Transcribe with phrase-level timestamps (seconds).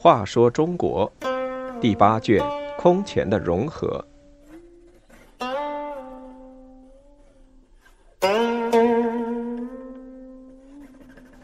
[0.00, 1.12] 话说中国
[1.80, 2.42] 第八卷
[2.78, 4.04] 空前的融合。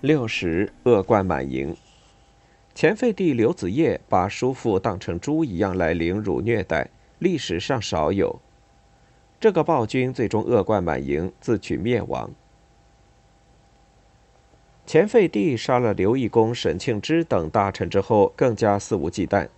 [0.01, 1.77] 六十恶贯满盈，
[2.75, 8.41] 前废帝刘子业把叔父当成猪一样来凌辱虐待，历史上少有。
[9.45, 12.31] 这个暴君最终恶贯满盈，自取灭亡。
[14.87, 19.49] 前废帝杀了刘义公、沈庆之等大臣之后，更加肆无忌惮。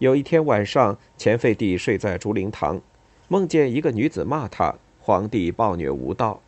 [0.00, 2.80] 有一天晚上，前废帝睡在竹林堂，
[3.28, 6.40] 梦见一个女子骂他：“皇帝暴虐无道。”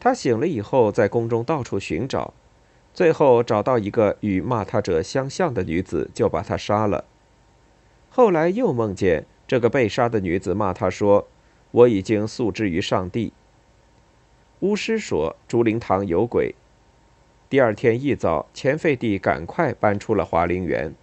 [0.00, 2.34] 他醒了以后，在宫中到处寻找，
[2.92, 7.04] 最后找到一个与骂他者相像的女子，就把她杀了。
[8.08, 11.26] 后来又梦见这个被杀的女子骂他说
[11.72, 13.32] ：“我已经诉之于上帝。”
[14.60, 16.54] 巫师说：“竹林堂有鬼。”
[17.50, 20.94] 第二天一早，钱废帝赶快搬出了华陵园。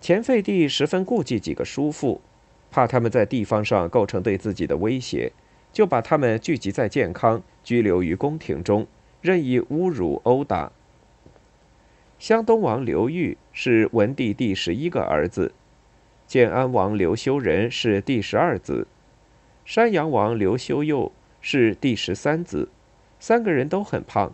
[0.00, 2.20] 钱废帝十分顾忌几个叔父，
[2.72, 5.30] 怕他们在地方上构成对自己的威胁，
[5.72, 8.84] 就把他们聚集在健康，拘留于宫廷中，
[9.20, 10.72] 任意侮辱殴打。
[12.18, 15.52] 湘东王刘裕是文帝第十一个儿子，
[16.30, 18.86] 建安王刘修仁是第十二子。
[19.64, 22.68] 山阳王刘修佑是第十三子，
[23.18, 24.32] 三个人都很胖。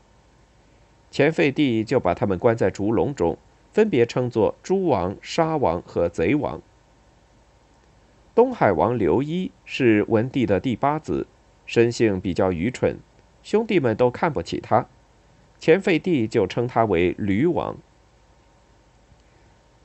[1.10, 3.38] 前废帝就把他们关在竹笼中，
[3.72, 6.60] 分别称作猪王、沙王和贼王。
[8.34, 11.26] 东海王刘一是文帝的第八子，
[11.64, 12.98] 生性比较愚蠢，
[13.42, 14.86] 兄弟们都看不起他，
[15.58, 17.74] 前废帝就称他为驴王。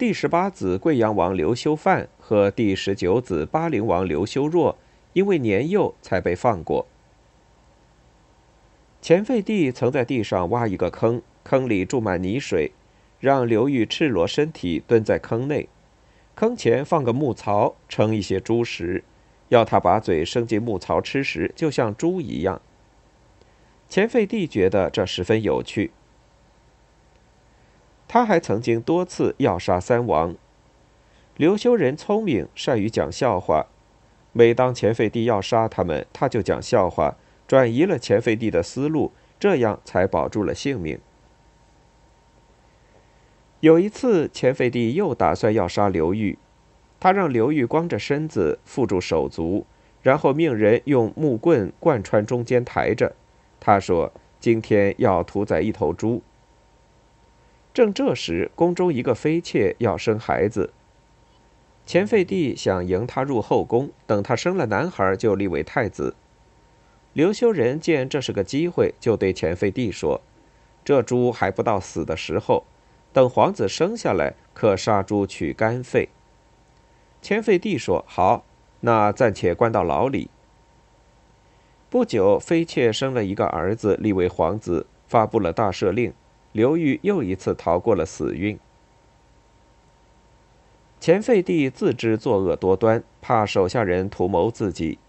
[0.02, 4.76] 第十八子贵阳王刘修范和第十九子巴陵王刘修若。
[5.14, 6.88] 因为年幼，才被放过。
[9.00, 12.72] 前废帝曾在地上挖一个坑，坑里注满泥水，
[13.20, 15.70] 让刘裕赤裸身体蹲在坑内，
[16.34, 19.04] 坑前放个木槽，盛一些猪食，
[19.50, 22.60] 要他把嘴伸进木槽吃食，就像猪一样。
[23.88, 25.92] 前废帝觉得这十分有趣。
[28.14, 30.36] 他还曾经多次要杀三王。
[31.38, 33.68] 刘修仁聪明，善于讲笑话。
[34.34, 37.16] 每当钱废帝要杀他们，他就讲笑话，
[37.48, 41.00] 转移了钱废帝的思路，这样才保住了性命。
[43.62, 46.38] 有一次，钱废帝又打算要杀刘裕，
[47.00, 49.66] 他让刘裕光着身子缚住手足，
[50.02, 53.16] 然后命人用木棍贯穿中间抬着。
[53.62, 54.12] 他说
[54.42, 56.22] ：“今天要屠宰一头猪。”
[57.74, 60.74] 正这时，宫中一个妃妾要生孩子。
[61.86, 66.16] 前废帝想迎她入后宫，等她生了男孩就立为太子。
[67.14, 70.22] 刘修仁见这是个机会，就对前废帝说
[70.84, 72.66] ：“这猪还不到死的时候，
[73.14, 76.10] 等皇子生下来，可杀猪取肝肺。”
[77.22, 78.46] 前废帝说：“好，
[78.82, 80.30] 那暂且关到牢里。”
[81.90, 86.14] 不久，妃妾生了一个儿子，立为皇子，发布了大赦令，
[86.52, 88.60] 刘裕又一次逃过了死运。
[91.00, 95.00] 前废帝自知作恶多端，怕手下人图谋自己，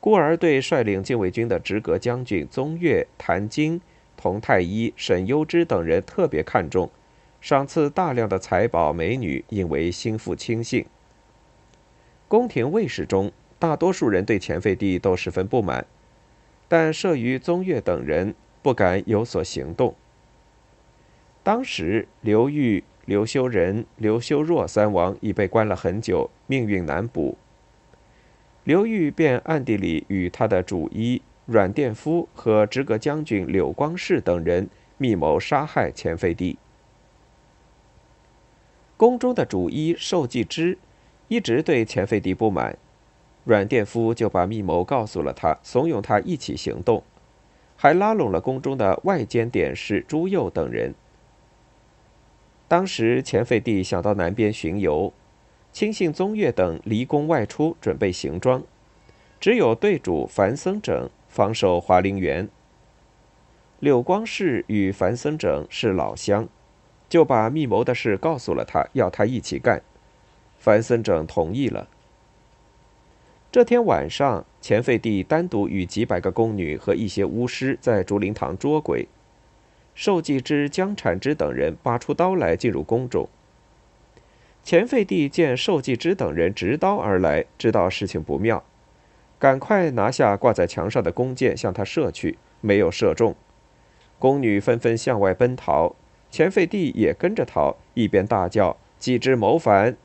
[0.00, 3.80] 故而对率领禁卫军的直阁将军宗岳、谭晶、
[4.16, 6.90] 佟太医、沈攸之等人特别看重，
[7.40, 10.86] 赏赐大量的财宝美女，引为心腹亲信。
[12.26, 15.84] 宫廷卫士中，大多数人对前废帝都十分不满，
[16.68, 19.94] 但慑于宗岳等人，不敢有所行动。
[21.44, 22.82] 当时刘裕。
[23.06, 27.36] 刘修仁、刘修若三王已被关了很久，命运难卜。
[28.62, 36.56] 刘裕便暗地里与他的主医阮殿夫和直阁将军柳光世等人密谋杀害前废帝。
[38.96, 40.78] 宫中的主医寿季之
[41.28, 42.78] 一直对前废帝不满，
[43.44, 47.02] 阮殿夫就把密谋告诉了他，怂恿他一起行动，
[47.76, 50.94] 还拉拢了宫中的外监典士朱佑等人。
[52.66, 55.12] 当时，钱废帝想到南边巡游，
[55.72, 58.62] 亲信宗岳等离宫外出，准备行装，
[59.38, 62.48] 只有对主樊僧整防守华陵园。
[63.80, 66.48] 柳光世与樊僧整是老乡，
[67.08, 69.82] 就把密谋的事告诉了他，要他一起干。
[70.58, 71.88] 樊僧整同意了。
[73.52, 79.06] 这天晚上，钱废帝单独与几百个宫女和一些巫师在竹林堂捉鬼。
[79.94, 83.28] 寿继之、江产之等人拔出刀来进入宫中。
[84.62, 88.64] 钱废帝见寿继之等人执刀而来，知道事情不妙，
[89.38, 93.36] 赶快拿下挂在墙上的弓箭向他射去，没有射中。
[94.18, 95.94] 宫女纷纷向外奔逃，
[96.30, 99.96] 钱废帝也跟着逃，一边大叫：“季之谋反！”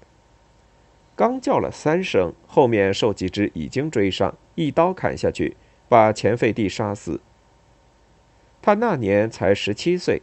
[1.15, 5.55] 刚叫了三声，后面寿吉之已经追上，一刀砍下去，
[5.87, 7.21] 把钱废帝杀死。
[8.61, 10.21] 他那年才十七岁，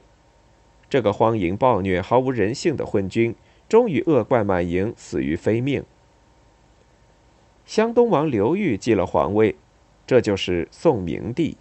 [0.89, 3.35] 这个荒淫暴虐、毫无人性的昏君，
[3.69, 5.85] 终于恶贯满盈，死于非命。
[7.65, 9.57] 湘东王刘裕继了皇位，
[10.07, 11.57] 这就是宋明帝。